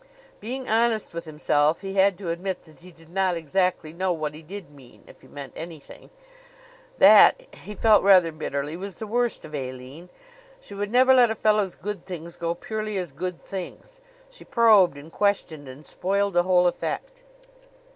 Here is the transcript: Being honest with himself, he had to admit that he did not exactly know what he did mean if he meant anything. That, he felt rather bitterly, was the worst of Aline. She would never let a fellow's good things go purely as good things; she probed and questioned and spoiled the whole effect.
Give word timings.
Being 0.39 0.67
honest 0.67 1.13
with 1.13 1.25
himself, 1.25 1.81
he 1.81 1.93
had 1.93 2.17
to 2.17 2.31
admit 2.31 2.63
that 2.63 2.79
he 2.79 2.89
did 2.89 3.09
not 3.09 3.37
exactly 3.37 3.93
know 3.93 4.11
what 4.11 4.33
he 4.33 4.41
did 4.41 4.71
mean 4.71 5.03
if 5.05 5.21
he 5.21 5.27
meant 5.27 5.53
anything. 5.55 6.09
That, 6.97 7.45
he 7.53 7.75
felt 7.75 8.01
rather 8.01 8.31
bitterly, 8.31 8.75
was 8.75 8.95
the 8.95 9.05
worst 9.05 9.45
of 9.45 9.53
Aline. 9.53 10.09
She 10.59 10.73
would 10.73 10.89
never 10.89 11.13
let 11.13 11.29
a 11.29 11.35
fellow's 11.35 11.75
good 11.75 12.07
things 12.07 12.35
go 12.35 12.55
purely 12.55 12.97
as 12.97 13.11
good 13.11 13.39
things; 13.39 14.01
she 14.27 14.43
probed 14.43 14.97
and 14.97 15.11
questioned 15.11 15.67
and 15.67 15.85
spoiled 15.85 16.33
the 16.33 16.41
whole 16.41 16.65
effect. 16.65 17.21